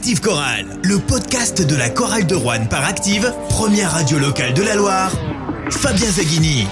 [0.00, 4.62] Active Chorale, le podcast de la chorale de Rouen par Active, première radio locale de
[4.62, 5.12] la Loire.
[5.68, 6.66] Fabien Zaghini.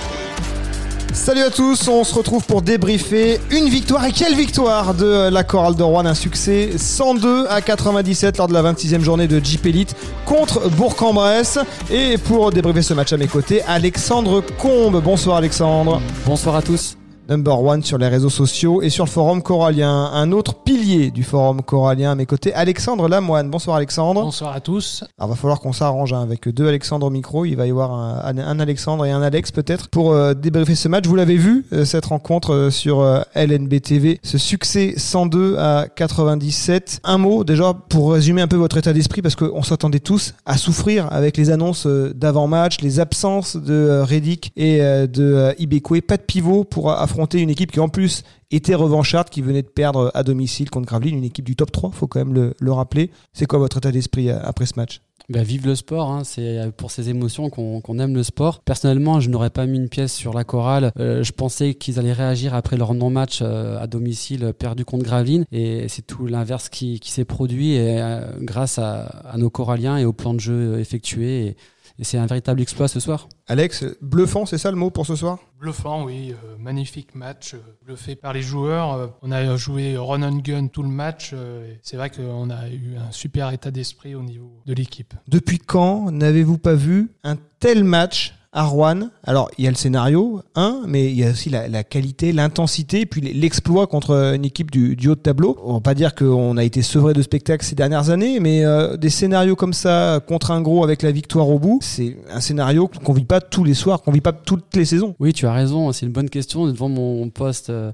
[1.12, 5.44] Salut à tous, on se retrouve pour débriefer une victoire et quelle victoire de la
[5.44, 9.66] chorale de Rouen, un succès 102 à 97 lors de la 26e journée de Jeep
[9.66, 11.58] Elite contre Bourg-en-Bresse.
[11.90, 15.02] Et pour débriefer ce match à mes côtés, Alexandre Combe.
[15.04, 16.00] Bonsoir Alexandre.
[16.24, 16.96] Bonsoir à tous
[17.28, 20.10] number one sur les réseaux sociaux et sur le forum corallien.
[20.12, 23.50] Un autre pilier du forum corallien à mes côtés, Alexandre Lamoine.
[23.50, 24.22] Bonsoir Alexandre.
[24.22, 25.04] Bonsoir à tous.
[25.18, 27.44] Alors va falloir qu'on s'arrange hein, avec deux Alexandre au micro.
[27.44, 31.06] Il va y avoir un, Alexandre et un Alex peut-être pour euh, débriefer ce match.
[31.06, 33.04] Vous l'avez vu, euh, cette rencontre euh, sur
[33.34, 37.00] LNB TV, ce succès 102 à 97.
[37.04, 40.56] Un mot déjà pour résumer un peu votre état d'esprit parce qu'on s'attendait tous à
[40.56, 46.00] souffrir avec les annonces d'avant-match, les absences de Reddick et de Ibekwe.
[46.00, 49.68] Pas de pivot pour affronter une équipe qui en plus était revancharde, qui venait de
[49.68, 53.10] perdre à domicile contre Gravelines, une équipe du top 3, faut quand même le, rappeler.
[53.32, 55.00] C'est quoi votre état d'esprit euh, après ce match?
[55.28, 56.24] Bah, vive le sport, hein.
[56.24, 58.60] c'est euh, pour ces émotions qu'on aime le sport.
[58.60, 60.90] Personnellement, je n'aurais pas mis une pièce sur la chorale.
[60.98, 65.86] Euh, je pensais qu'ils allaient réagir après leur non-match à domicile perdu contre Gravelines et
[65.88, 68.02] c'est tout l'inverse qui, s'est produit et,
[68.40, 71.56] grâce à, nos choraliens et au plan de jeu effectué.
[71.98, 73.28] Et c'est un véritable exploit ce soir.
[73.48, 75.38] Alex, bluffant, c'est ça le mot pour ce soir?
[75.58, 76.32] Bluffant, oui.
[76.32, 78.92] Euh, magnifique match, euh, bluffé par les joueurs.
[78.92, 81.34] Euh, on a joué run and gun tout le match.
[81.82, 85.14] c'est vrai qu'on a eu un super état d'esprit au niveau de l'équipe.
[85.26, 89.10] Depuis quand n'avez-vous pas vu un tel match à Rouen.
[89.22, 93.06] Alors, il y a le scénario, hein, mais il y a aussi la, qualité, l'intensité,
[93.06, 95.56] puis l'exploit contre une équipe du, haut de tableau.
[95.62, 98.96] On va pas dire qu'on a été sevré de spectacles ces dernières années, mais euh,
[98.96, 102.90] des scénarios comme ça, contre un gros avec la victoire au bout, c'est un scénario
[103.04, 105.14] qu'on vit pas tous les soirs, qu'on vit pas toutes les saisons.
[105.20, 106.66] Oui, tu as raison, c'est une bonne question.
[106.66, 107.92] Devant mon poste, euh,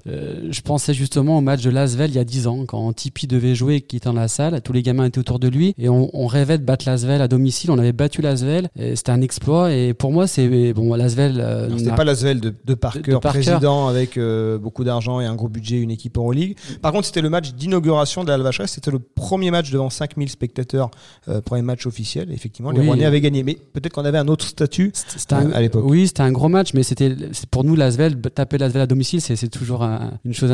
[0.49, 3.53] je pensais justement au match de Lasvel il y a 10 ans, quand Tipeee devait
[3.53, 5.89] jouer et qui était dans la salle, tous les gamins étaient autour de lui, et
[5.89, 9.93] on, rêvait de battre Lasvel à domicile, on avait battu Lasvel, c'était un exploit, et
[9.93, 11.39] pour moi, c'est bon, Lasvel.
[11.39, 15.47] Euh, c'était pas Lasvel de, de, Parker, président avec euh, beaucoup d'argent et un gros
[15.47, 16.57] budget, une équipe Euroleague.
[16.81, 18.71] Par contre, c'était le match d'inauguration de l'Alvacheresse.
[18.71, 20.91] C'était le premier match devant 5000 spectateurs,
[21.29, 22.31] euh, premier match officiel.
[22.31, 23.43] Effectivement, les Rouennais avaient gagné.
[23.43, 24.91] Mais peut-être qu'on avait un autre statut
[25.31, 25.83] à l'époque.
[25.85, 27.15] Oui, c'était un gros match, mais c'était
[27.51, 29.83] pour nous Lasvel, taper Lasvel à domicile, c'est toujours
[30.25, 30.51] une chose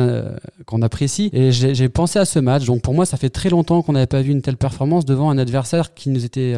[0.66, 1.30] qu'on apprécie.
[1.32, 2.64] Et j'ai pensé à ce match.
[2.64, 5.30] Donc pour moi, ça fait très longtemps qu'on n'avait pas vu une telle performance devant
[5.30, 6.56] un adversaire qui nous était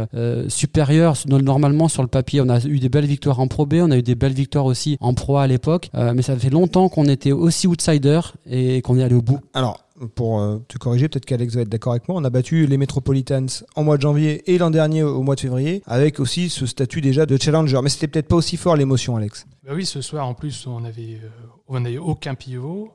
[0.49, 2.41] supérieur normalement sur le papier.
[2.41, 4.97] On a eu des belles victoires en Pro on a eu des belles victoires aussi
[5.01, 8.99] en Pro à l'époque, euh, mais ça fait longtemps qu'on était aussi outsider et qu'on
[8.99, 9.41] est allé au bout.
[9.55, 9.81] Alors,
[10.15, 12.77] pour euh, te corriger, peut-être qu'Alex va être d'accord avec moi, on a battu les
[12.77, 13.47] Metropolitans
[13.77, 17.01] en mois de janvier et l'an dernier au mois de février, avec aussi ce statut
[17.01, 17.81] déjà de challenger.
[17.83, 19.47] Mais c'était peut-être pas aussi fort l'émotion, Alex.
[19.65, 21.29] Bah oui, ce soir en plus, on avait, euh,
[21.69, 22.93] on n'avait aucun pivot.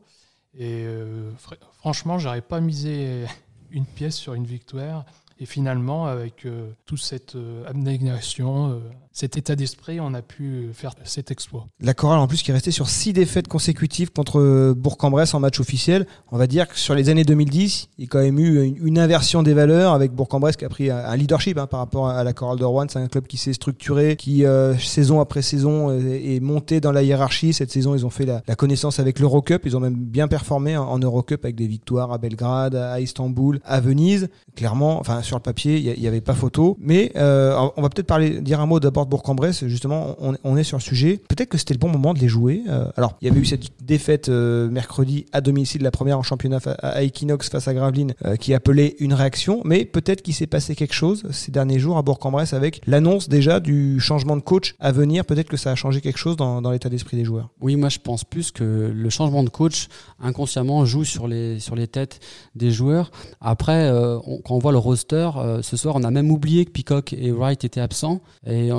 [0.58, 0.84] Et
[1.78, 3.24] franchement, j'aurais pas misé
[3.72, 5.06] une pièce sur une victoire.
[5.40, 6.46] Et finalement, avec
[6.86, 8.82] toute cette abnégation,
[9.20, 11.68] cet état d'esprit, on a pu faire cet exploit.
[11.82, 15.60] La chorale, en plus, qui est restée sur six défaites consécutives contre Bourg-en-Bresse en match
[15.60, 16.08] officiel.
[16.32, 18.98] On va dire que sur les années 2010, il y a quand même eu une,
[18.98, 22.32] inversion des valeurs avec Bourg-en-Bresse qui a pris un, leadership hein, par rapport à la
[22.32, 22.86] chorale de Rouen.
[22.88, 27.04] C'est un club qui s'est structuré, qui euh, saison après saison est, monté dans la
[27.04, 27.52] hiérarchie.
[27.52, 29.64] Cette saison, ils ont fait la, connaissance avec l'Eurocup.
[29.66, 33.82] Ils ont même bien performé en, Eurocup avec des victoires à Belgrade, à Istanbul, à
[33.82, 34.30] Venise.
[34.56, 36.78] Clairement, enfin sur le papier, il n'y avait pas photo.
[36.80, 40.78] Mais euh, on va peut-être parler, dire un mot d'abord Bourg-en-Bresse, justement, on, est sur
[40.78, 41.20] le sujet.
[41.28, 42.64] Peut-être que c'était le bon moment de les jouer.
[42.70, 46.24] Euh, alors, il y avait eu cette défaite euh, mercredi à domicile, la première en
[46.24, 49.62] championnat à Equinox face à Gravelines, euh, qui appelait une réaction.
[49.66, 53.60] Mais peut-être qu'il s'est passé quelque chose ces derniers jours à Bourg-en-Bresse avec l'annonce déjà
[53.60, 55.26] du changement de coach à venir.
[55.26, 57.50] Peut-être que ça a changé quelque chose dans, l'état d'esprit des joueurs.
[57.62, 59.88] Oui, moi je pense plus que le changement de coach
[60.20, 62.20] inconsciemment joue sur les, sur les têtes
[62.56, 63.10] des joueurs.
[63.42, 63.92] Après,
[64.46, 65.30] quand on voit le roster,
[65.62, 68.22] ce soir, on a même oublié que Peacock et Wright étaient absents.
[68.46, 68.70] Et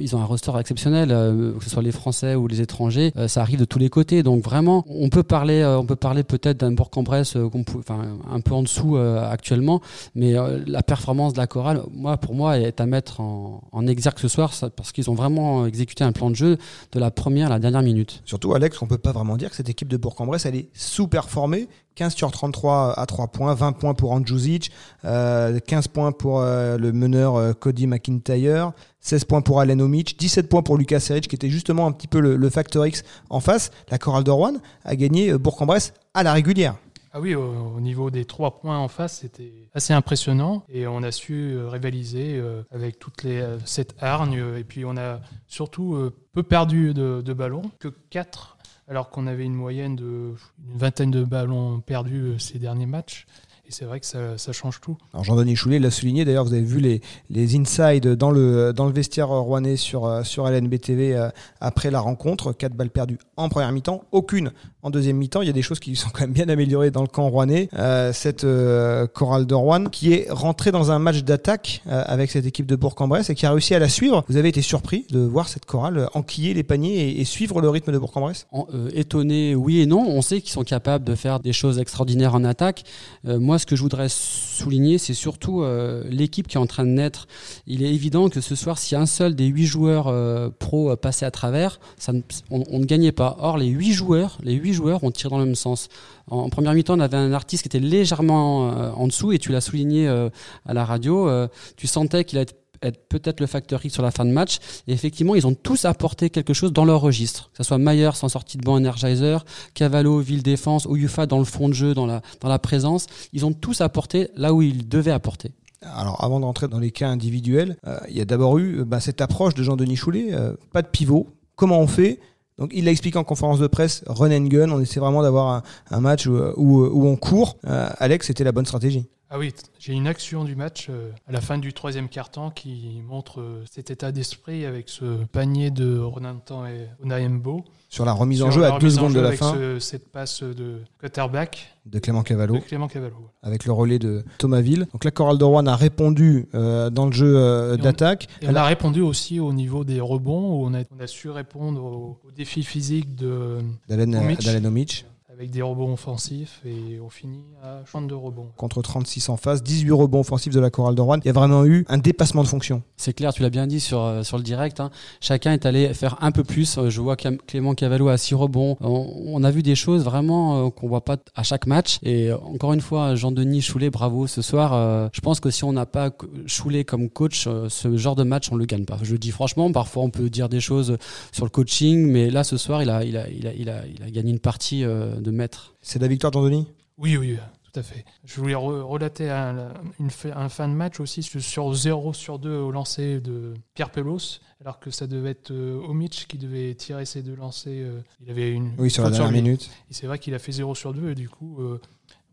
[0.00, 3.28] ils ont un roster exceptionnel, euh, que ce soit les Français ou les étrangers, euh,
[3.28, 4.22] ça arrive de tous les côtés.
[4.22, 8.62] Donc vraiment, on peut parler, euh, on peut parler peut-être d'un Bourg-en-Bresse, un peu en
[8.62, 9.80] dessous actuellement,
[10.14, 10.34] mais
[10.66, 14.28] la performance de la chorale, moi pour moi, est à mettre en, en exergue ce
[14.28, 16.58] soir, parce qu'ils ont vraiment exécuté un plan de jeu
[16.92, 18.22] de la première à la dernière minute.
[18.24, 21.68] Surtout Alex, on peut pas vraiment dire que cette équipe de Bourg-en-Bresse, elle est sous-performée
[21.94, 24.70] 15 sur 33 à 3 points, 20 points pour Andjuzic,
[25.02, 28.72] 15 points pour le meneur Cody McIntyre,
[29.06, 32.08] 16 points pour Allen Omic, 17 points pour Lucas Seric, qui était justement un petit
[32.08, 33.70] peu le, facteur X en face.
[33.88, 34.54] La chorale de Rouen
[34.84, 36.74] a gagné euh, Bourg-en-Bresse à la régulière.
[37.12, 41.12] Ah oui, au, niveau des trois points en face, c'était assez impressionnant et on a
[41.12, 46.42] su euh, rivaliser euh, avec toute les, cette hargne et puis on a surtout peu
[46.42, 48.58] perdu de, ballons, que 4
[48.88, 50.34] alors qu'on avait une moyenne de
[50.74, 53.26] vingtaine de ballons perdus ces derniers matchs.
[53.68, 54.96] Et c'est vrai que ça, ça, change tout.
[55.12, 58.86] Alors Jean-Denis Choulet l'a souligné, d'ailleurs vous avez vu les, les insides dans le, dans
[58.86, 61.28] le vestiaire rouennais sur, sur LNBTV euh,
[61.60, 62.52] après la rencontre.
[62.52, 64.52] Quatre balles perdues en première mi-temps, aucune
[64.86, 65.42] en deuxième mi-temps.
[65.42, 67.68] Il y a des choses qui sont quand même bien améliorées dans le camp rouennais.
[67.74, 72.30] Euh, cette euh, chorale de Rouen qui est rentrée dans un match d'attaque euh, avec
[72.30, 74.24] cette équipe de Bourg-en-Bresse et qui a réussi à la suivre.
[74.28, 77.68] Vous avez été surpris de voir cette chorale enquiller les paniers et, et suivre le
[77.68, 78.46] rythme de Bourg-en-Bresse?
[78.94, 80.06] Étonné, oui et non.
[80.08, 82.84] On sait qu'ils sont capables de faire des choses extraordinaires en attaque.
[83.24, 85.64] moi, ce que je voudrais souligner, c'est surtout
[86.08, 87.26] l'équipe qui est en train de naître.
[87.66, 90.12] Il est évident que ce soir, si un seul des huit joueurs
[90.58, 92.12] pro passait à travers, ça
[92.50, 93.36] on, ne gagnait pas.
[93.40, 95.88] Or, les huit joueurs, les huit joueurs ont tiré dans le même sens.
[96.28, 99.52] En, première mi-temps, on avait un artiste qui était légèrement euh, en dessous et tu
[99.52, 100.28] l'as souligné euh,
[100.66, 101.28] à la radio.
[101.28, 102.46] Euh, tu sentais qu'il allait
[102.82, 104.58] être peut-être le facteur X sur la fin de match.
[104.86, 107.50] Et effectivement, ils ont tous apporté quelque chose dans leur registre.
[107.52, 109.44] Que ce soit Myers en sortie de banc Energizer,
[109.74, 113.06] Cavallo, Ville Défense, Oyufa dans le fond de jeu, dans la, dans la présence.
[113.32, 115.52] Ils ont tous apporté là où ils devaient apporter.
[115.82, 117.76] Alors, avant de rentrer dans les cas individuels,
[118.08, 120.32] il y a d'abord eu bah, cette approche de Jean-Denis Choulet.
[120.72, 121.28] pas de pivot.
[121.54, 122.18] Comment on fait?
[122.58, 125.62] Donc il l'a expliqué en conférence de presse, run and gun, on essaie vraiment d'avoir
[125.90, 127.58] un, match où, où, on court.
[127.66, 129.04] Euh, Alex, c'était la bonne stratégie.
[129.28, 133.02] Ah oui, j'ai une action du match euh, à la fin du troisième quart-temps qui
[133.04, 137.64] montre euh, cet état d'esprit avec ce panier de Ronantan et Onaembo.
[137.88, 139.56] Sur la remise en jeu à deux secondes de la fin.
[139.80, 141.76] cette passe de quarterback.
[141.86, 142.54] De Clément Cavallo.
[142.54, 143.30] De Clément Cavallo.
[143.42, 144.86] Avec le relais de Thomas Ville.
[144.92, 148.28] Donc la Chorale de Rouen a répondu euh, dans le jeu d'attaque.
[148.42, 151.82] Elle, a répondu aussi au niveau des rebonds où on a, on a su répondre
[151.82, 153.58] aux, défis physiques de
[153.88, 158.46] d'Alen Omic avec des rebonds offensifs et on finit à 32 rebonds.
[158.56, 161.18] Contre 36 en face, 18 rebonds offensifs de la chorale de Rouen.
[161.24, 162.82] Il y a vraiment eu un dépassement de fonction.
[162.96, 164.78] C'est clair, tu l'as bien dit sur, euh, sur le direct.
[164.78, 164.90] Hein.
[165.20, 166.78] Chacun est allé faire un peu plus.
[166.78, 168.76] Euh, je vois Clément Cavallo à 6 rebonds.
[168.80, 171.98] On, a vu des choses vraiment euh, qu'on voit pas à chaque match.
[172.04, 175.10] Et encore une fois, Jean-Denis Choulet, bravo ce soir.
[175.12, 176.10] Je pense que si on n'a pas
[176.46, 178.98] Choulet comme coach, ce genre de match, on le gagne pas.
[179.02, 180.96] Je le dis franchement, parfois on peut dire des choses
[181.32, 183.86] sur le coaching, mais là ce soir, il a, il a, il a, il a,
[183.86, 184.84] il a gagné une partie
[185.26, 185.74] de maître.
[185.82, 186.66] C'est la victoire, Jean-Denis?
[186.98, 187.36] Oui, oui,
[187.70, 188.04] tout à fait.
[188.24, 192.70] Je voulais relater un, une, un, fin de match aussi sur 0 sur 2 au
[192.70, 197.22] lancer de Pierre Pelos, alors que ça devait être euh, Omic qui devait tirer ses
[197.22, 197.72] deux lancers.
[197.72, 198.72] Euh, il avait une.
[198.78, 199.68] Oui, sur la dernière minute.
[199.90, 201.80] Et c'est vrai qu'il a fait 0 sur 2 et du coup, euh,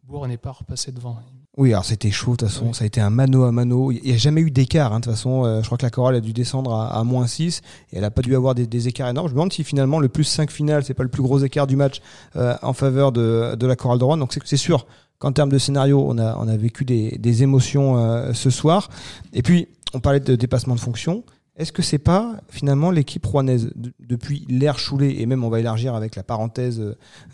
[0.06, 1.18] Bourg n'est pas repassé devant.
[1.56, 3.92] Oui, alors c'était chaud de toute façon, ça a été un mano à mano.
[3.92, 5.46] Il n'y a jamais eu d'écart, hein, de toute façon.
[5.46, 7.62] Euh, je crois que la chorale a dû descendre à, à moins 6
[7.92, 9.28] et elle n'a pas dû avoir des, des, écarts énormes.
[9.28, 11.68] Je me demande si finalement le plus 5 final, c'est pas le plus gros écart
[11.68, 12.02] du match
[12.36, 14.18] euh, en faveur de, de la chorale de Rouen.
[14.18, 14.88] Donc c'est sûr
[15.20, 18.90] qu'en termes de scénario, on a, on a vécu des, des émotions euh, ce soir.
[19.32, 21.24] Et puis, on parlait de dépassement de fonction.
[21.56, 25.94] Est-ce que c'est pas finalement l'équipe rouennaise depuis l'ère Choulet et même on va élargir
[25.94, 26.82] avec la parenthèse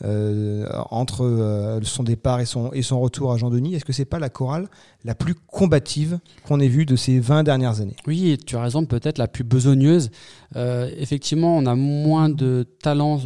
[0.04, 4.04] euh, entre euh, son départ et son et son retour à Jean-Denis, est-ce que c'est
[4.04, 4.68] pas la chorale
[5.06, 7.96] la plus combative qu'on ait vue de ces 20 dernières années?
[8.08, 10.12] Oui, tu as raison, peut-être la plus besogneuse.
[10.58, 13.22] Euh, effectivement, on a moins de talents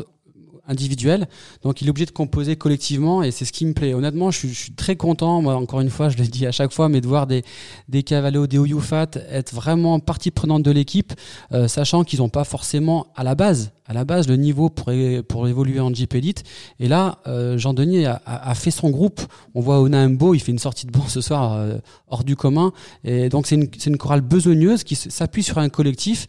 [0.68, 1.28] individuel.
[1.62, 3.94] Donc il est obligé de composer collectivement et c'est ce qui me plaît.
[3.94, 6.52] Honnêtement, je suis, je suis très content, moi encore une fois, je le dis à
[6.52, 7.44] chaque fois, mais de voir des,
[7.90, 11.14] des Cavallo, des Oyufat être vraiment partie prenante de l'équipe,
[11.52, 15.48] euh, sachant qu'ils n'ont pas forcément à la base à la base le niveau pour,
[15.48, 16.44] évoluer en Jeep Elite.
[16.80, 19.22] Et là, euh, Jean-Denis a, a, fait son groupe.
[19.54, 22.74] On voit Onaimbo, il fait une sortie de banc ce soir euh, hors du commun.
[23.04, 26.26] Et donc c'est une, chorale besogneuse qui s'appuie sur un collectif.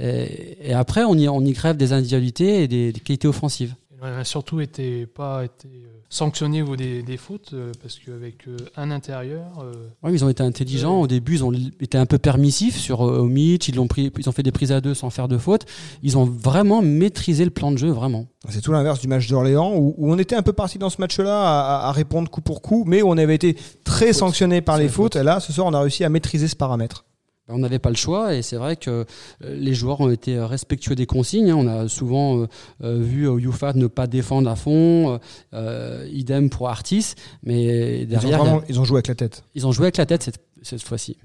[0.00, 3.74] Et, après, on y, on des individualités et des qualités offensives.
[4.00, 8.56] A surtout été, pas été euh, sanctionné au des, des fautes euh, parce qu'avec euh,
[8.76, 9.64] un intérieur.
[10.04, 11.00] Oui, ils ont été intelligents.
[11.00, 13.68] Au début, ils ont été un peu permissifs sur Omich.
[13.68, 15.66] Ils, ont pris, ils ont fait des prises à deux sans faire de fautes.
[16.04, 18.26] Ils ont vraiment maîtrisé le plan de jeu, vraiment.
[18.48, 21.00] C'est tout l'inverse du match d'Orléans où, où, on était un peu parti dans ce
[21.00, 24.78] match-là à, à, répondre coup pour coup, mais où on avait été très sanctionné par
[24.78, 25.16] les fautes.
[25.16, 27.04] Et là, ce soir, on a réussi à maîtriser ce paramètre.
[27.48, 29.04] Ben, on n'avait pas le choix et c'est vrai que euh,
[29.42, 31.50] les joueurs ont été respectueux des consignes.
[31.50, 31.56] Hein.
[31.56, 32.46] On a souvent euh,
[32.84, 35.18] euh, vu Youfat ne pas défendre à fond,
[36.10, 39.44] idem pour Artis, mais derrière ils ont, ils ont, joué avec la tête.
[39.54, 41.16] Ils ont joué avec la tête cette, cette fois-ci.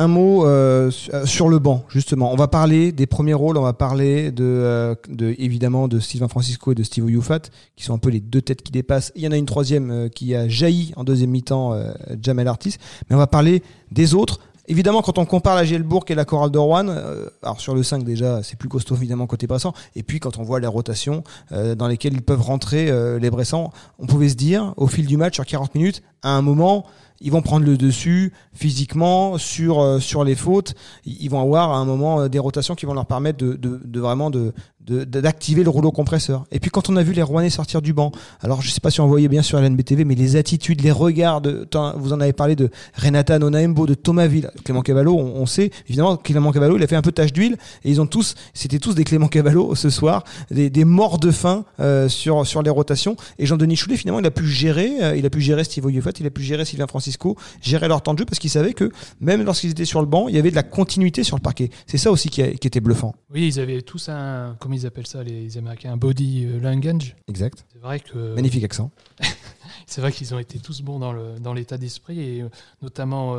[0.00, 0.92] Un mot euh,
[1.24, 2.32] sur le banc, justement.
[2.32, 6.28] On va parler des premiers rôles, on va parler de, euh, de évidemment de Sylvain
[6.28, 7.40] Francisco et de Steve Youfat,
[7.74, 9.10] qui sont un peu les deux têtes qui dépassent.
[9.16, 11.76] Il y en a une troisième euh, qui a jailli en deuxième mi-temps,
[12.22, 12.76] Jamel Artis.
[13.10, 14.38] Mais on va parler des autres.
[14.70, 17.82] Évidemment, quand on compare la Gielbourg et la Chorale de Rouen, euh, alors sur le
[17.82, 19.72] 5 déjà, c'est plus costaud évidemment côté Bressan.
[19.96, 23.30] Et puis quand on voit les rotations euh, dans lesquelles ils peuvent rentrer euh, les
[23.30, 26.84] Bressans, on pouvait se dire au fil du match sur 40 minutes, à un moment,
[27.22, 30.74] ils vont prendre le dessus physiquement sur sur les fautes.
[31.06, 34.00] Ils vont avoir à un moment des rotations qui vont leur permettre de, de, de
[34.00, 34.52] vraiment de
[34.88, 36.44] d'activer le rouleau compresseur.
[36.50, 38.90] Et puis quand on a vu les Rouennais sortir du banc, alors je sais pas
[38.90, 42.32] si on voyait bien sur LNBTV, mais les attitudes, les regards, de, vous en avez
[42.32, 46.86] parlé de Renata Nonaembo, de Thomasville, Clément Cavallo, on, sait évidemment Clément Cavallo, il a
[46.86, 49.90] fait un peu tache d'huile et ils ont tous, c'était tous des Clément Cavallo ce
[49.90, 53.16] soir, des, morts de faim euh, sur sur les rotations.
[53.38, 56.12] Et Jean-Denis Choulet finalement il a pu gérer, euh, il a pu gérer Steve Oyufat,
[56.20, 58.90] il a pu gérer Sylvain Francisco, gérer leur temps de jeu parce qu'il savait que
[59.20, 61.70] même lorsqu'ils étaient sur le banc, il y avait de la continuité sur le parquet.
[61.86, 63.14] C'est ça aussi qui, qui était bluffant.
[63.32, 67.16] Oui, ils avaient tous un, ils appellent ça les Américains, un body euh, language.
[67.28, 67.64] Exact.
[67.72, 68.34] C'est vrai que.
[68.34, 68.90] Magnifique accent.
[69.86, 72.48] c'est vrai qu'ils ont été tous bons dans, le, dans l'état d'esprit et euh,
[72.82, 73.36] notamment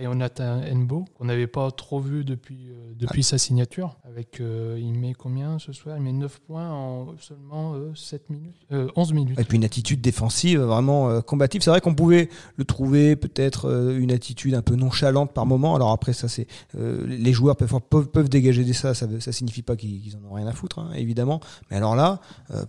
[0.00, 3.96] euh, Jonathan Enbo, qu'on n'avait pas trop vu depuis, euh, depuis sa signature.
[4.04, 5.96] Avec, euh, il met combien ce soir?
[5.96, 9.38] Il met 9 points en seulement 7 euh, minutes, 11 minutes.
[9.38, 11.62] Et puis une attitude défensive vraiment combative.
[11.62, 15.74] C'est vrai qu'on pouvait le trouver peut-être une attitude un peu nonchalante par moment.
[15.74, 18.94] Alors après, ça c'est les joueurs peuvent, peuvent, peuvent, dégager des ça.
[18.94, 21.40] Ça, ça signifie pas qu'ils en ont rien à foutre, hein, évidemment.
[21.70, 22.20] Mais alors là,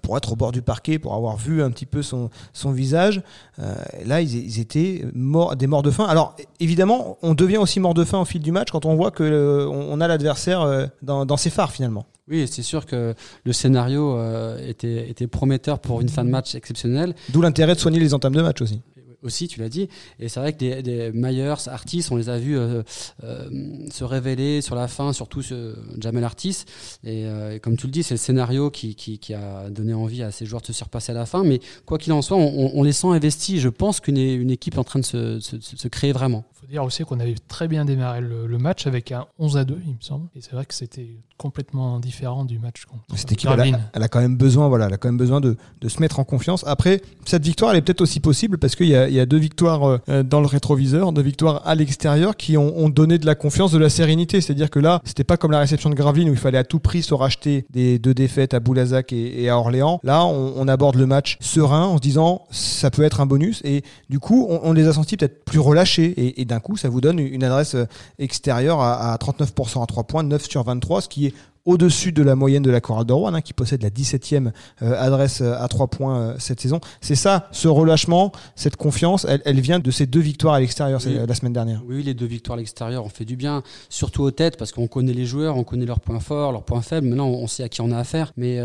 [0.01, 3.21] pour être au bord du parquet, pour avoir vu un petit peu son, son visage,
[3.57, 6.05] là ils, ils étaient morts, des morts de faim.
[6.05, 9.11] Alors évidemment, on devient aussi mort de faim au fil du match quand on voit
[9.11, 12.05] que euh, on a l'adversaire euh, dans, ses phares finalement.
[12.29, 13.13] Oui, c'est sûr que
[13.43, 17.13] le scénario euh, était, était prometteur pour une fin de match exceptionnelle.
[17.29, 18.81] D'où l'intérêt de soigner les entames de match aussi
[19.23, 19.87] aussi, tu l'as dit.
[20.19, 22.83] Et c'est vrai que des, des Myers, Artis, on les a vus euh,
[23.23, 23.49] euh,
[23.89, 26.65] se révéler sur la fin, surtout ce Jamel Artis.
[27.03, 30.23] Et, euh, comme tu le dis, c'est le scénario qui, qui, qui, a donné envie
[30.23, 31.43] à ces joueurs de se surpasser à la fin.
[31.43, 33.59] Mais quoi qu'il en soit, on, on, les sent investis.
[33.59, 36.43] Je pense qu'une une équipe est en train de se, se, se créer vraiment.
[36.55, 39.57] Il faut dire aussi qu'on avait très bien démarré le, le, match avec un 11
[39.57, 40.27] à 2, il me semble.
[40.35, 44.03] Et c'est vrai que c'était complètement différent du match contre Cette équipe, elle a, elle
[44.03, 46.23] a, quand même besoin, voilà, elle a quand même besoin de, de se mettre en
[46.23, 46.63] confiance.
[46.67, 49.37] Après, cette victoire, elle est peut-être aussi possible parce qu'il y a y a deux
[49.37, 53.71] victoires euh, dans le rétroviseur, deux victoires à l'extérieur qui ont, donné de la confiance,
[53.71, 54.41] de la sérénité.
[54.41, 56.79] C'est-à-dire que là, c'était pas comme la réception de Gravelines où il fallait à tout
[56.79, 59.99] prix se racheter des deux défaites à Boulazac et, à Orléans.
[60.03, 63.83] Là, on, aborde le match serein en se disant ça peut être un bonus et
[64.09, 67.19] du coup, on, les a sentis peut-être plus relâchés et, d'un coup, ça vous donne
[67.19, 67.85] une adresse euh,
[68.19, 71.33] extérieure à, à 39% à 3 points, 9 sur 23, ce qui est
[71.65, 74.51] au-dessus de la moyenne de la chorale de Rouen, hein, qui possède la 17e
[74.81, 76.79] euh, adresse euh, à 3 points euh, cette saison.
[77.01, 80.99] C'est ça, ce relâchement, cette confiance, elle, elle, vient de ces deux victoires à l'extérieur
[81.05, 81.83] la semaine dernière.
[81.87, 84.87] Oui, les deux victoires à l'extérieur ont fait du bien, surtout aux têtes, parce qu'on
[84.87, 87.07] connaît les joueurs, on connaît leurs points forts, leurs points faibles.
[87.07, 88.33] Maintenant, on sait à qui on a affaire.
[88.37, 88.59] Mais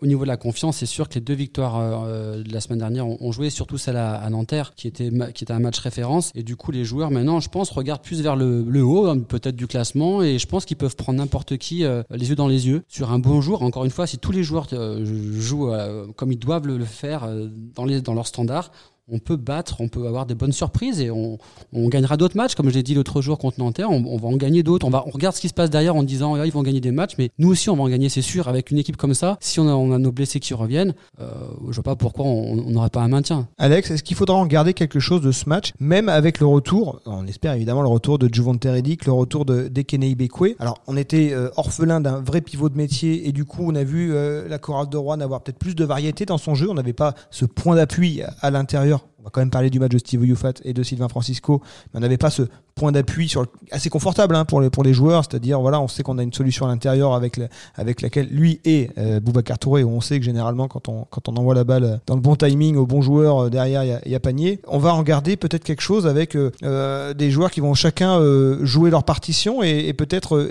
[0.00, 3.06] au niveau de la confiance, c'est sûr que les deux victoires de la semaine dernière
[3.06, 6.30] ont, joué, surtout celle à, Nanterre, qui était, qui était un match référence.
[6.34, 9.18] Et du coup, les joueurs, maintenant, je pense, regardent plus vers le, le haut, hein,
[9.18, 12.68] peut-être du classement, et je pense qu'ils peuvent prendre n'importe qui les yeux dans les
[12.68, 13.62] yeux sur un bon jour.
[13.62, 15.04] Encore une fois, si tous les joueurs euh,
[15.40, 18.70] jouent euh, comme ils doivent le, faire euh, dans, dans leurs standards,
[19.08, 21.38] on peut battre, on peut avoir des bonnes surprises et on,
[21.72, 22.54] gagnera d'autres matchs.
[22.54, 24.86] Comme je l'ai dit l'autre jour contre Nanterre, on, va en gagner d'autres.
[24.86, 27.14] On, regarde ce qui se passe derrière en disant ah, ils vont gagner des matchs,
[27.18, 28.48] mais nous aussi on va en gagner, c'est sûr.
[28.48, 31.30] Avec une équipe comme ça, si on a, nos blessés qui reviennent, euh,
[31.68, 33.48] je vois pas pourquoi on n'aurait pas un maintien.
[33.58, 37.00] Alex, est-ce qu'il faudra en garder quelque chose de ce match, même avec le retour,
[37.06, 40.56] on espère évidemment le retour de Juvon Redick, le retour de d'Ekene Ibekwe.
[40.58, 43.84] Alors on était euh, orphelin d'un vrai pivot de métier et du coup on a
[43.84, 46.68] vu euh, la chorale de Rouen avoir peut-être plus de variété dans son jeu.
[46.68, 48.95] On n'avait pas ce point d'appui à l'intérieur
[49.26, 51.60] va quand même parler du match de Steve Youfat et de Sylvain Francisco,
[51.92, 52.42] mais on n'avait pas ce
[52.76, 56.02] point d'appui sur assez confortable hein, pour les pour les joueurs, c'est-à-dire voilà, on sait
[56.02, 57.40] qu'on a une solution à l'intérieur avec
[57.74, 61.36] avec laquelle lui et euh, Boubacar Touré, on sait que généralement quand on quand on
[61.36, 64.20] envoie la balle dans le bon timing au bon joueur euh, derrière il y, a,
[64.20, 68.20] panier, on va en garder peut-être quelque chose avec euh, des joueurs qui vont chacun
[68.62, 70.50] jouer leur partition et, peut-être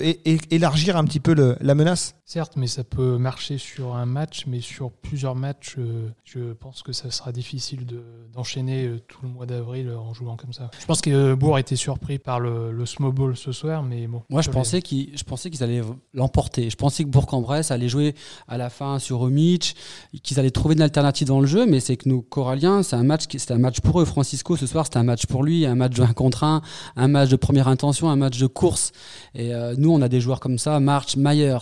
[0.50, 2.15] élargir un petit peu la menace.
[2.25, 5.75] Certes, mais ça peut marcher sur un match, mais sur plusieurs matchs,
[6.24, 7.86] je pense que ça sera difficile
[8.34, 10.72] d'enchaîner tout le mois d'avril en jouant comme ça.
[10.79, 11.75] Je pense que Bourg a été
[12.19, 14.24] par le, le ball ce soir, mais bon.
[14.29, 15.81] Moi, je pensais qu'ils, je pensais qu'ils allaient
[16.13, 16.69] l'emporter.
[16.69, 18.15] Je pensais que Bourg-en-Bresse allait jouer
[18.48, 19.75] à la fin sur Omich,
[20.24, 23.03] qu'ils allaient trouver une alternative dans le jeu, mais c'est que nos Coralliens, c'est un
[23.03, 24.05] match, c'était un match pour eux.
[24.05, 26.62] Francisco, ce soir, c'était un match pour lui, un match de 1 contre 1,
[26.95, 28.91] un match de première intention, un match de course.
[29.34, 31.57] Et euh, nous, on a des joueurs comme ça, March, Myers,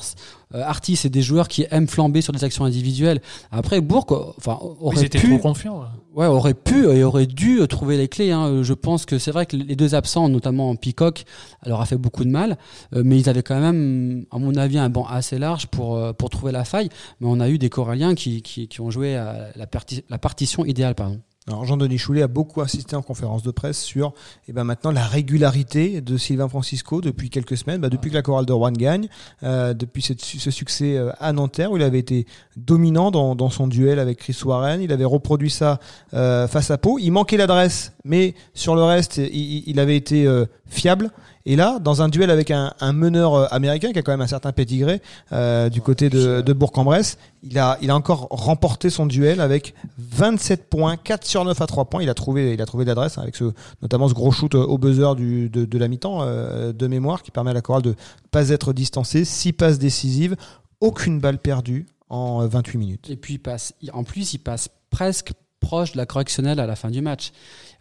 [0.55, 3.21] euh, Artis, c'est des joueurs qui aiment flamber sur des actions individuelles.
[3.51, 5.85] Après, Bourg, enfin, aurait pu, trop confiants.
[6.13, 8.31] Ouais, aurait pu et aurait dû trouver les clés.
[8.31, 8.61] Hein.
[8.61, 11.25] Je pense que c'est vrai que les deux absents, notamment Peacock,
[11.65, 12.57] leur a fait beaucoup de mal,
[12.95, 16.13] euh, mais ils avaient quand même, à mon avis, un banc assez large pour euh,
[16.13, 16.89] pour trouver la faille.
[17.19, 19.67] Mais on a eu des Coralliens qui qui, qui ont joué à la,
[20.09, 21.19] la partition idéale, pardon.
[21.47, 24.13] Alors Jean-Denis Choulet a beaucoup insisté en conférence de presse sur
[24.47, 28.21] eh ben maintenant la régularité de Sylvain Francisco depuis quelques semaines, bah, depuis que la
[28.21, 29.09] chorale de Rouen gagne,
[29.43, 33.49] euh, depuis cette, ce succès euh, à Nanterre où il avait été dominant dans, dans
[33.49, 35.79] son duel avec Chris Warren, il avait reproduit ça
[36.13, 40.25] euh, face à Pau, il manquait l'adresse, mais sur le reste il, il avait été
[40.25, 41.11] euh, fiable.
[41.45, 44.21] Et là, dans un duel avec un, un, meneur euh, américain qui a quand même
[44.21, 45.01] un certain pédigré
[45.33, 49.73] euh, du côté de, de Bourg-en-Bresse, il a, il a encore remporté son duel avec
[49.97, 52.01] 27 points, 4 sur 9 à 3 points.
[52.01, 54.77] Il a trouvé, il a trouvé l'adresse hein, avec ce, notamment ce gros shoot au
[54.77, 57.95] buzzer du, de, de la mi-temps euh, de mémoire qui permet à la chorale de
[58.31, 59.25] pas être distancée.
[59.25, 60.37] 6 passes décisives,
[60.79, 63.09] aucune balle perdue en 28 minutes.
[63.09, 65.33] Et puis il passe, en plus, il passe presque
[65.63, 67.31] proche de la correctionnelle à la fin du match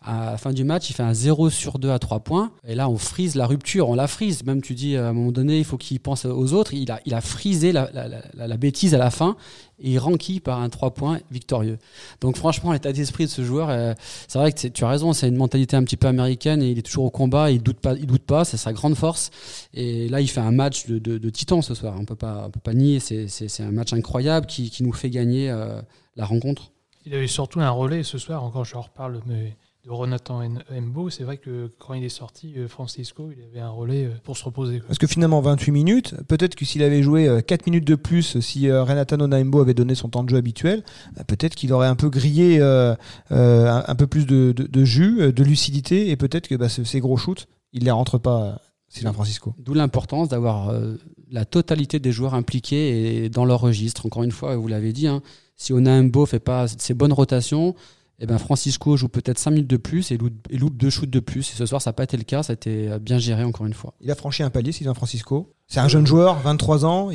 [0.05, 2.51] à la fin du match, il fait un 0 sur 2 à 3 points.
[2.67, 4.45] Et là, on frise la rupture, on la frise.
[4.45, 6.75] Même tu dis, à un moment donné, il faut qu'il pense aux autres.
[6.75, 9.37] Il a, frisé la, bêtise à la fin
[9.81, 11.79] et il ranquille par un 3 points victorieux.
[12.21, 13.95] Donc franchement, l'état d'esprit de ce joueur, euh,
[14.29, 16.79] c'est vrai que tu as raison, c'est une mentalité un petit peu américaine et il
[16.79, 19.31] est toujours au combat, il doute pas, il doute pas, c'est sa grande force.
[19.75, 21.95] Et là, il fait un match de, titan ce soir.
[21.99, 25.11] On peut pas, on peut pas nier, c'est un match incroyable qui, qui nous fait
[25.11, 25.81] gagner euh,
[26.17, 26.72] la rencontre.
[27.05, 31.25] Il avait surtout un relais ce soir, encore je reparle, mais de Renatan Mbo, c'est
[31.25, 34.45] vrai que quand il est sorti, euh, Francisco, il avait un relais euh, pour se
[34.45, 34.81] reposer.
[34.87, 38.71] Parce que finalement, 28 minutes, peut-être que s'il avait joué 4 minutes de plus, si
[38.71, 40.85] Renatan Onaimbo avait donné son temps de jeu habituel,
[41.27, 42.95] peut-être qu'il aurait un peu grillé euh,
[43.31, 47.17] un peu plus de, de, de, jus, de lucidité, et peut-être que bah, ces gros
[47.17, 48.61] shoots, il les rentre pas.
[48.93, 49.55] Sylvain Francisco.
[49.59, 50.97] D'où l'importance d'avoir euh,
[51.31, 54.05] la totalité des joueurs impliqués et dans leur registre.
[54.05, 55.23] Encore une fois, vous l'avez dit, hein,
[55.62, 57.75] si Onaimbo fait pas ses bonnes rotations,
[58.19, 61.50] eh ben Francisco joue peut-être 5 minutes de plus et loupe, deux shoots de plus.
[61.52, 62.42] Et ce soir, ça n'a pas été le cas.
[62.42, 63.95] Ça a été bien géré encore une fois.
[64.00, 65.52] Il a franchi un palier, Sylvain Francisco.
[65.66, 67.11] C'est un jeune joueur, 23 ans.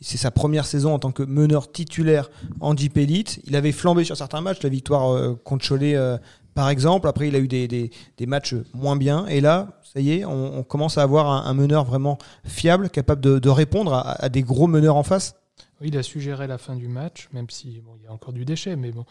[0.00, 2.30] C'est sa première saison en tant que meneur titulaire
[2.60, 3.40] en Jeep Elite.
[3.46, 4.62] Il avait flambé sur certains matchs.
[4.62, 6.18] La victoire euh, contre Cholet, euh,
[6.54, 7.08] par exemple.
[7.08, 7.90] Après, il a eu des,
[8.26, 9.26] matchs moins bien.
[9.26, 12.90] Et là, ça y est, on, on commence à avoir un, un, meneur vraiment fiable,
[12.90, 15.34] capable de, répondre à, des gros meneurs en face.
[15.80, 18.32] Il a su gérer la fin du match, même si bon, il y a encore
[18.32, 19.04] du déchet, mais bon.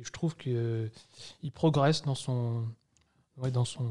[0.00, 0.88] Je trouve qu'il euh,
[1.54, 2.64] progresse dans son,
[3.52, 3.84] dans son,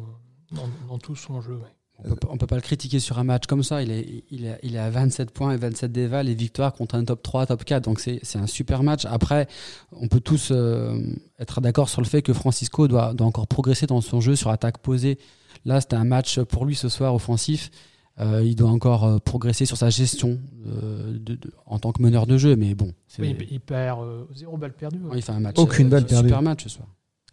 [0.52, 1.60] dans, tout son jeu.
[2.06, 3.82] On peut, peut pas le critiquer sur un match comme ça.
[3.82, 6.96] Il est, il est, il est à 27 points et 27 déval et victoire contre
[6.96, 7.84] un top 3, top 4.
[7.84, 9.06] Donc c'est un super match.
[9.06, 9.48] Après,
[9.92, 11.02] on peut tous euh,
[11.40, 14.50] être d'accord sur le fait que Francisco doit, doit encore progresser dans son jeu sur
[14.50, 15.18] attaque posée.
[15.66, 17.72] Là, c'était un match pour lui ce soir offensif.
[18.20, 22.02] Euh, il doit encore euh, progresser sur sa gestion euh, de, de, en tant que
[22.02, 22.92] meneur de jeu, mais bon.
[23.20, 24.00] Oui, il perd
[24.34, 25.00] zéro balle perdue.
[25.04, 25.18] Ouais.
[25.18, 25.58] il fait un match.
[25.58, 26.30] Aucune balle perdue.
[26.30, 26.88] Super match ce soir.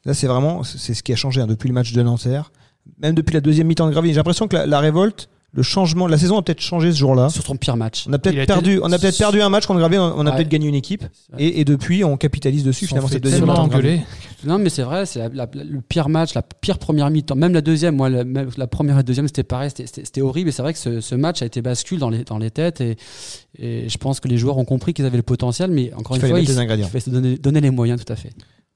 [0.04, 2.52] Là, c'est vraiment c'est ce qui a changé hein, depuis le match de Nanterre,
[2.98, 4.12] même depuis la deuxième mi-temps de Graville.
[4.12, 7.28] J'ai l'impression que la, la, révolte, le changement, la saison a peut-être changé ce jour-là.
[7.28, 8.06] Sur son pire match.
[8.08, 8.82] On a peut-être perdu, été...
[8.82, 10.36] on a peut-être perdu un match contre Graville, on a ouais.
[10.36, 11.04] peut-être gagné une équipe,
[11.38, 12.86] et, et, depuis on capitalise dessus.
[12.86, 14.00] Finalement, c'est deuxième engueulé.
[14.44, 17.36] Non, mais c'est vrai, c'est le pire match, la pire première mi-temps.
[17.36, 20.48] Même la deuxième, moi, la, la première et la deuxième, c'était pareil, c'était horrible.
[20.48, 22.80] Et c'est vrai que ce, ce, match a été bascule dans les, dans les têtes.
[22.80, 22.96] Et,
[23.58, 26.22] et je pense que les joueurs ont compris qu'ils avaient le potentiel, mais encore il
[26.22, 28.30] une fois, il, il faut se donner, donner les moyens, tout à fait.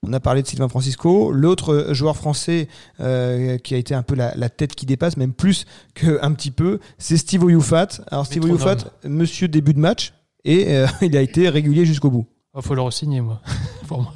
[0.06, 1.32] On a parlé de Sylvain Francisco.
[1.32, 2.68] L'autre joueur français
[3.00, 6.52] euh, qui a été un peu la, la, tête qui dépasse, même plus qu'un petit
[6.52, 7.88] peu, c'est Steve Oyufat.
[8.10, 10.12] Alors Steve Oyufat, monsieur début de match,
[10.44, 12.26] et euh, il a été régulier jusqu'au bout.
[12.56, 13.40] Il faut le re-signer, moi.
[13.88, 14.14] Pour moi.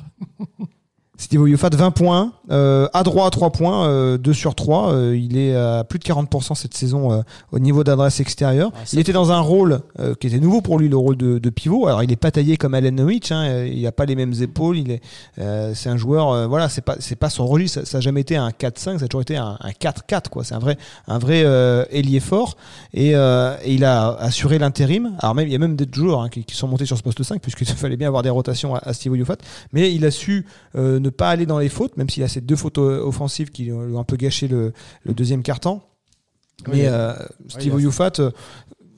[1.23, 4.93] Steve Oyufat, 20 points, euh, à droit à 3 points, euh, 2 sur 3.
[4.93, 8.73] Euh, il est à plus de 40% cette saison euh, au niveau d'adresse extérieure.
[8.75, 11.39] Ah, il était dans un rôle euh, qui était nouveau pour lui, le rôle de,
[11.39, 11.87] de pivot.
[11.87, 14.79] Alors il est pas taillé comme Allen Novich, hein, il n'a pas les mêmes épaules.
[14.79, 15.01] Il est,
[15.39, 17.83] euh, c'est un joueur, voilà, c'est pas, c'est pas son registre.
[17.83, 20.43] Ça, ça a jamais été un 4-5, ça a toujours été un, un 4-4 quoi.
[20.43, 21.43] C'est un vrai, un vrai
[21.93, 22.57] ailier fort.
[22.95, 25.13] Et, et, il a assuré l'intérim.
[25.21, 27.03] Alors même, il y a même des joueurs hein, qui, qui, sont montés sur ce
[27.05, 29.37] poste 5 puisqu'il fallait bien avoir des rotations à, à Steve Oyufat.
[29.73, 32.57] Mais il a su ne pas aller dans les fautes, même s'il a ces deux
[32.57, 34.73] fautes offensives qui ont un peu gâché le,
[35.05, 35.89] le deuxième quart-temps.
[36.69, 37.13] Mais euh,
[37.49, 38.13] Steve oui, Oyufat,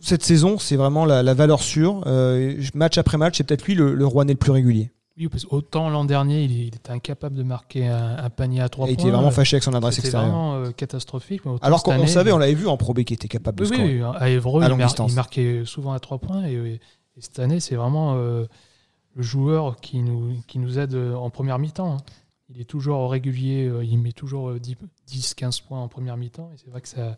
[0.01, 2.03] cette saison, c'est vraiment la, la, valeur sûre.
[2.07, 4.91] Euh, match après match, c'est peut-être lui le, le Rouennais le plus régulier.
[5.17, 8.69] Oui, parce autant l'an dernier, il, il, était incapable de marquer un, un panier à
[8.69, 8.95] trois points.
[8.95, 10.27] Il était vraiment fâché avec son adresse extérieure.
[10.27, 11.43] C'était vraiment euh, catastrophique.
[11.63, 14.03] Alors qu'on savait, on l'avait vu en Pro B qui était capable de oui, scorer.
[14.03, 16.45] Oui, à Évreux, à il, mar il, marquait souvent à trois points.
[16.45, 16.81] Et, et,
[17.21, 18.45] cette année, c'est vraiment euh,
[19.15, 21.95] le joueur qui nous, qui nous aide en première mi-temps.
[21.95, 22.05] Hein.
[22.51, 26.69] Il est toujours régulier, euh, il met toujours 10-15 points en première mi-temps et c'est
[26.69, 27.17] vrai que ça,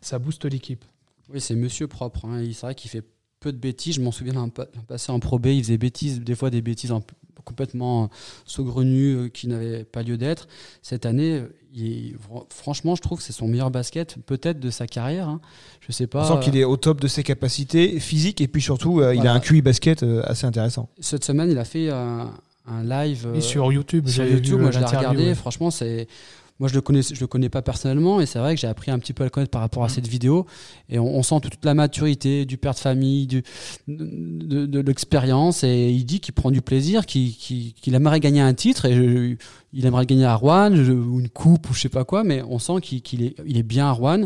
[0.00, 0.84] ça booste l'équipe.
[1.32, 2.26] Oui, c'est monsieur propre.
[2.26, 2.44] Hein.
[2.52, 3.04] C'est vrai qu'il fait
[3.40, 3.96] peu de bêtises.
[3.96, 6.92] Je m'en souviens d'un passé en Pro B, il faisait bêtises, des fois des bêtises
[6.92, 7.02] en,
[7.46, 8.10] complètement
[8.44, 10.48] saugrenues euh, qui n'avaient pas lieu d'être.
[10.82, 11.42] Cette année,
[11.74, 12.16] il,
[12.50, 15.28] franchement, je trouve que c'est son meilleur basket, peut-être de sa carrière.
[15.28, 15.40] Hein.
[15.80, 16.30] Je sais pas.
[16.30, 19.14] On sent qu'il est au top de ses capacités physiques et puis surtout, euh, voilà.
[19.14, 20.90] il a un QI basket euh, assez intéressant.
[21.00, 22.32] Cette semaine, il a fait un,
[22.66, 24.60] un live Et sur YouTube, sur YouTube.
[24.60, 25.24] Moi, je l'ai regardé.
[25.28, 25.34] ouais.
[25.34, 26.08] Franchement, c'est
[26.58, 28.90] moi je le connais, je le connais pas personnellement, et c'est vrai que j'ai appris
[28.90, 29.90] un petit peu à le connaître par rapport à Mm.
[29.90, 30.46] cette vidéo.
[30.88, 33.42] Et on, on sent toute la maturité du père de famille, du,
[33.88, 35.64] de, de- de l'expérience.
[35.64, 38.86] Et il dit qu'il prend du plaisir, qu'il qu'il- qu'il aimerait gagner un titre.
[38.86, 39.36] Et je-
[39.72, 42.24] il aimerait gagner à Rouen ou une coupe ou je sais pas quoi.
[42.24, 44.24] Mais on sent qu'il qu'il est, il est bien à Rouen.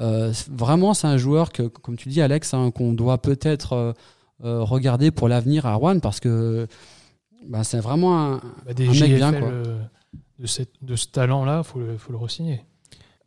[0.00, 3.92] Euh, vraiment, c'est un joueur que, comme tu dis, Alex, hein, qu'on doit peut-être euh,
[4.44, 6.66] euh, regarder pour l'avenir à Rouen parce que
[7.48, 9.50] bah, c'est vraiment un, Bah, des un mec JFL bien, quoi.
[10.14, 12.64] Euh, de, cette- de ce talent-là, il faut, le- faut le re-signer.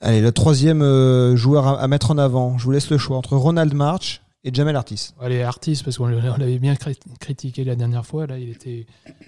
[0.02, 2.58] Allez, le troisième euh, joueur à, à mettre en avant.
[2.58, 5.10] Je vous laisse le choix entre Ronald March et Jamel Artis.
[5.20, 8.28] Allez, Artis, parce qu'on l'avait bien cri- critiqué la dernière fois.
[8.28, 8.86] Là, il était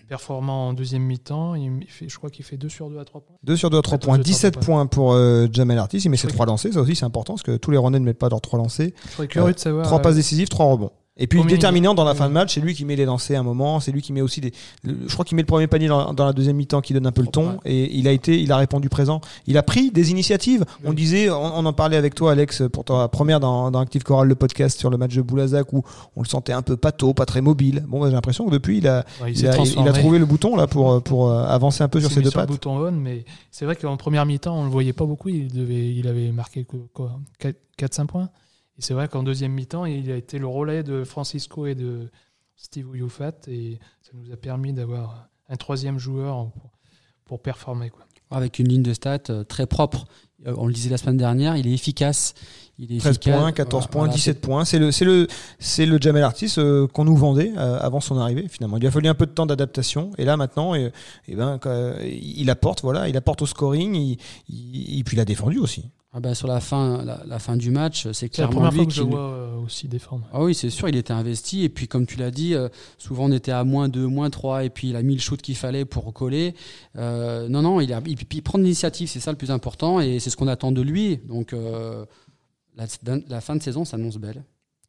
[0.07, 1.55] performant en deuxième mi-temps.
[1.55, 3.37] Je crois qu'il fait 2 sur 2 à 3 points.
[3.43, 4.17] 2 sur 2 à 3 Ouais, points.
[4.17, 5.97] deux sur 17 trois points pour euh, Jamel Artis.
[5.99, 6.33] Il met ses Oui.
[6.33, 6.71] 3 lancés.
[6.73, 8.93] Ça aussi, c'est important parce que tous les Rouennais ne mettent pas leurs 3 lancés.
[9.07, 9.85] Je serais curieux de savoir.
[9.85, 10.91] 3 euh, passes décisives, 3 rebonds.
[11.19, 13.39] Et puis déterminant dans la fin de match, c'est lui qui met les lancers à
[13.39, 14.51] un moment, c'est lui qui met aussi des.
[14.83, 17.07] le- je crois qu'il met le premier panier dans, dans la deuxième mi-temps qui donne
[17.07, 17.57] un peu le ton.
[17.65, 19.19] Et il a été, il a répondu présent.
[19.47, 20.63] Il a pris des initiatives.
[20.85, 24.03] On disait, on, on en parlait avec toi, Alex, pour ta première dans, dans Active
[24.03, 25.83] Choral, le podcast sur le match de Boulazac où
[26.15, 27.83] on le sentait un peu pâteau, pas très mobile.
[27.87, 29.93] Bon, bah, j'ai l'impression que depuis, il a, ouais, il a, il a transformé.
[29.93, 32.39] trouvé le bouton là pour pour euh, avancer un peu Il sur ses deux sur
[32.39, 32.51] le pattes.
[32.55, 35.29] bouton on, mais c'est vrai qu'en première mi-temps, on le voyait pas beaucoup.
[35.29, 37.19] Il, devait, il avait marqué quoi,
[37.79, 38.29] 4-5 points.
[38.77, 42.09] Et c'est vrai qu'en deuxième mi-temps, il a été le relais de Francisco et de
[42.55, 43.33] Steve Ouyofat.
[43.47, 46.71] Et ça nous a permis d'avoir un troisième joueur pour,
[47.25, 47.89] pour performer.
[47.89, 48.05] Quoi.
[48.29, 50.05] avec une ligne de stats euh, très propre.
[50.45, 52.35] Euh, On le disait la semaine dernière, il est efficace.
[52.77, 53.39] Il est 13 efficace.
[53.39, 54.65] points, 14 Voilà, points, voilà, 17 points.
[54.65, 58.17] C'est le, c'est le, c'est le Jamel Artis euh, qu'on nous vendait euh, avant son
[58.19, 58.47] arrivée.
[58.47, 60.11] Finalement, il lui a fallu un peu de temps d'adaptation.
[60.19, 60.91] Et là, maintenant, et,
[61.27, 61.59] et ben,
[62.03, 62.81] il apporte.
[62.83, 63.95] Voilà, il apporte au scoring.
[63.95, 64.17] Il,
[64.49, 65.85] il- et puis il a défendu aussi.
[66.13, 68.71] Ah bah, sur la fin, la, la fin du match, c'est C'est la clairement première
[68.71, 70.25] lui fois que je qui- le vois euh, aussi défendre.
[70.31, 71.63] Ah oui, c'est sûr, il était investi.
[71.63, 74.63] Et puis, comme tu l'as dit, euh, souvent on était à moins 2, moins 3,
[74.63, 76.55] et puis il a mis le shoot qu'il fallait pour coller.
[76.95, 80.19] Euh, non, non, il, a, il, il prend l'initiative, c'est ça le plus important, et
[80.19, 81.17] c'est ce qu'on attend de lui.
[81.17, 82.05] Donc, euh,
[82.77, 82.85] la,
[83.27, 84.43] la fin de saison s'annonce belle.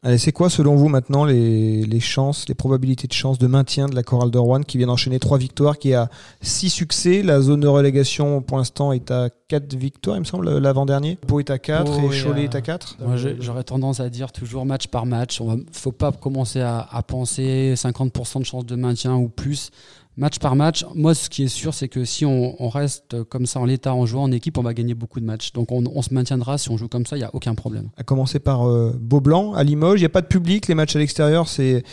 [0.04, 3.86] Allez, c'est quoi selon vous maintenant les, les chances, les probabilités de chance de maintien
[3.86, 6.08] de la Chorale de Rouen qui vient d'enchaîner trois victoires, qui a
[6.40, 7.22] six succès?
[7.22, 11.16] La zone de relégation pour l'instant est à quatre victoires, il me semble, l'avant-dernier.
[11.26, 12.98] Pau est à 4 Pau et Cholet est à 4.
[13.00, 15.40] Moi, j'aurais tendance à dire toujours match par match.
[15.40, 19.70] On va, faut pas commencer à, à penser 50% de chance de maintien ou plus.
[20.18, 20.84] Match par match.
[20.96, 24.04] Moi, ce qui est sûr, c'est que si on, reste comme ça en l'état, en
[24.04, 25.52] jouant en équipe, on va gagner beaucoup de matchs.
[25.52, 26.58] Donc, on, se maintiendra.
[26.58, 27.90] Si on joue comme ça, il n'y a aucun problème.
[27.96, 30.00] À commencer par euh, Beaublanc à Limoges.
[30.00, 30.66] Il n'y a pas de public.
[30.66, 31.84] Les matchs à l'extérieur, c'est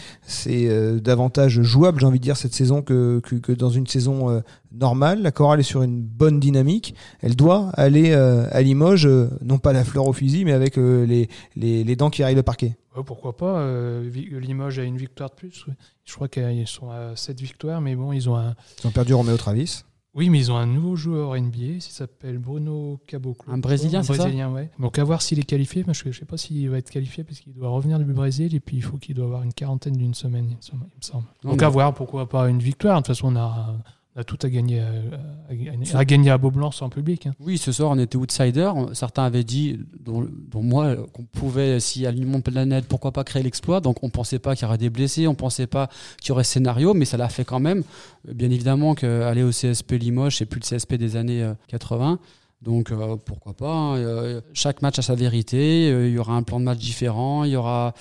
[0.47, 4.41] euh, davantage jouable, j'ai envie de dire, cette saison que, que, dans une saison euh,
[4.79, 5.21] normale.
[5.21, 6.95] La chorale est sur une bonne dynamique.
[7.21, 10.77] Elle doit aller euh, à Limoges, euh, non pas la fleur au fusil, mais avec
[10.77, 12.75] euh, les, les, les dents qui rayent le parquet.
[12.95, 15.65] Ouais, pourquoi pas euh, Limoges a une victoire de plus.
[16.05, 18.55] Je crois qu'ils sont à 7 victoires, mais bon, ils ont un.
[18.83, 19.83] Ils ont perdu Roméo Travis.
[20.17, 23.51] Oui, mais ils ont un nouveau joueur NBA, il s'appelle Bruno Caboclo.
[23.51, 24.69] Un Brésilien, Un c'est ça Brésilien, ouais.
[24.79, 26.89] Donc à voir s'il est qualifié, parce que je ne sais pas s'il va être
[26.89, 29.51] qualifié, parce qu'il doit revenir du Brésil, et puis il faut qu'il doit avoir une
[29.53, 30.61] quarantaine d'une semaine, il me
[31.01, 33.01] semble- Donc à voir, pourquoi pas une victoire.
[33.01, 33.75] De toute façon, on a,
[34.15, 37.27] on a tout à gagner à, à- à à gagner à Beaublanc sans public.
[37.27, 37.33] hein.
[37.39, 38.71] Oui, ce soir, on était outsider.
[38.93, 43.23] Certains avaient dit, dont, dont moi, euh, qu'on pouvait, si alignement de planète, pourquoi pas
[43.23, 43.81] créer l'exploit.
[43.81, 45.89] Donc, on pensait pas qu'il y aurait des blessés, on pensait pas
[46.21, 47.83] qu'il y aurait scénario, mais ça l'a fait quand même.
[48.29, 52.19] Euh, Bien évidemment qu'aller au CSP Limoges, c'est plus le CSP des années euh, 80.
[52.61, 53.71] Donc, euh, pourquoi pas.
[53.73, 53.97] hein.
[53.97, 55.91] Euh, chaque match a sa vérité.
[55.91, 57.43] Euh, Il y aura un plan de match différent.
[57.43, 57.93] Il y aura,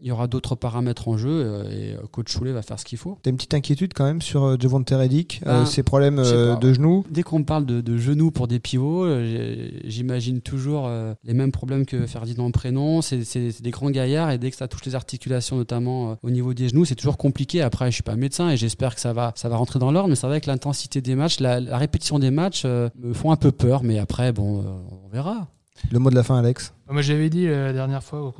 [0.00, 1.28] il y aura d'autres paramètres en jeu.
[1.30, 3.18] euh, et euh, coach Choulet va faire ce qu'il faut.
[3.22, 6.54] T'as une petite inquiétude quand même sur euh, Javonte Reddick, euh, Ben, ses problèmes euh,
[6.54, 6.60] pas.
[6.60, 7.04] de genoux?
[7.10, 11.52] Dès qu'on parle de, de genoux pour des pivots, euh, j'imagine toujours euh, les mêmes
[11.52, 13.00] problèmes que Ferdinand Prénom.
[13.02, 16.54] C'est des grands gaillards et dès que ça touche les articulations, notamment euh, au niveau
[16.54, 17.62] des genoux, c'est toujours compliqué.
[17.62, 20.08] Après, je suis pas médecin et j'espère que ça va, ça va rentrer dans l'ordre.
[20.08, 23.32] Mais c'est vrai que l'intensité des matchs, la, la répétition des matchs euh, me font
[23.32, 23.82] un peu peur.
[23.82, 24.64] Mais après, bon, euh,
[25.04, 25.48] on verra.
[25.90, 26.72] Le mot de la fin, Alex?
[26.90, 28.32] Moi, j'avais dit euh, la dernière fois,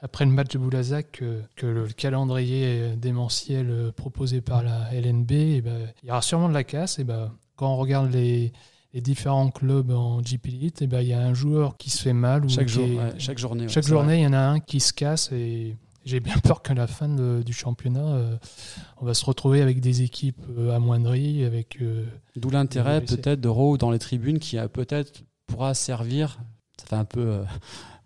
[0.00, 5.60] après, le match de Boulazac, que, que le calendrier démentiel proposé par la LNB, eh
[5.62, 6.98] ben, il y aura sûrement de la casse.
[6.98, 8.52] Et ben, quand on regarde les,
[8.92, 12.02] les différents clubs en GP Elite, eh ben, il y a un joueur qui se
[12.02, 12.44] fait mal.
[12.44, 13.68] Ou Chaque, jour, est- ouais, chaque journée.
[13.68, 15.32] chaque journée, il y en a un qui se casse.
[15.32, 18.36] Et j'ai bien peur qu'à la fin de- du championnat, euh,
[18.98, 22.04] on va se retrouver avec des équipes euh, amoindries, avec euh,
[22.36, 26.38] D'où l'intérêt peut-être de Rowe dans les tribunes qui peut-être pourra servir,
[26.78, 27.40] ça fait un peu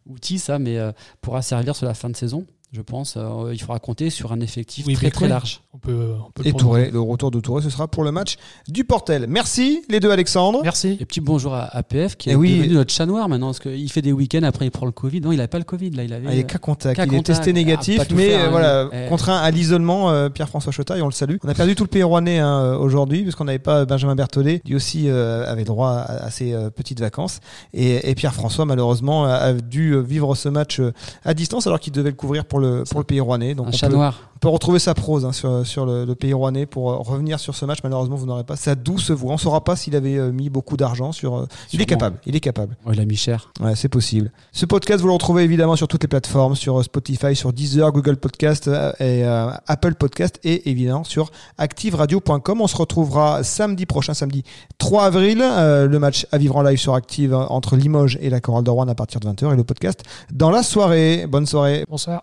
[0.07, 2.47] outil ça, mais euh, pourra servir sur la fin de saison.
[2.73, 3.17] je pense.
[3.17, 5.63] Euh, il faudra compter sur un effectif Oui, très très large.
[5.73, 6.65] On peut, on peut le Et prononcer.
[6.89, 9.27] Touré, le retour de Touré, ce sera pour le match du Portel.
[9.29, 10.63] Merci les deux Alexandre.
[10.65, 10.97] Merci.
[10.99, 12.57] Et petit bonjour à APF qui Eh est oui.
[12.59, 15.21] devenu notre chat noir maintenant parce qu'il fait des week-ends après il prend le Covid.
[15.21, 16.27] Non, il a pas le Covid là, il avait.
[16.29, 16.97] Ah, il est cas contact.
[16.97, 17.39] Cas il est contact.
[17.39, 18.51] testé négatif, Ah, mais faire, euh, hein.
[18.51, 19.09] voilà, Eh.
[19.09, 21.37] contraint à l'isolement, euh, Pierre-François Chotaille, on le salue.
[21.45, 24.17] On a perdu tout le pays rouennais hein, euh, aujourd'hui, parce qu'on n'avait pas Benjamin
[24.17, 24.63] Berthollet.
[24.67, 27.39] Lui aussi euh, avait droit à, à ses euh, petites vacances.
[27.75, 30.93] Et, et Pierre-François, malheureusement, a, a dû euh, vivre ce match euh,
[31.25, 33.55] à distance, alors qu'il devait le couvrir pour le, pour le pays rouennais.
[33.55, 34.31] Donc un on chat peut, noir.
[34.35, 37.39] on peut retrouver sa prose hein, sur, sur le, le pays rouennais pour euh, revenir
[37.41, 37.79] sur ce match.
[37.83, 39.33] Malheureusement, vous n'aurez pas sa douce voix.
[39.35, 41.37] On saura pas s'il avait euh, mis beaucoup d'argent sur.
[41.37, 42.19] euh, il est capable.
[42.27, 42.77] Il est capable.
[42.87, 43.53] Oh, il a mis cher.
[43.61, 44.33] Ouais, c'est possible.
[44.53, 47.93] Ce podcast, vous le retrouvez évidemment sur toutes les plateformes, sur euh, Spotify, sur Deezer,
[47.93, 52.61] Google Podcast euh, et euh, Apple Podcast et évidemment sur activeradio.com.
[52.61, 54.43] On se retrouvera samedi prochain, samedi
[54.79, 58.31] 3 avril, euh, le match à vivre en live sur Active euh, entre Limoges et
[58.31, 61.27] la Chorale de Rouen à partir de 20h et le podcast dans la soirée.
[61.29, 61.85] Bonne soirée.
[61.89, 62.23] Bonsoir.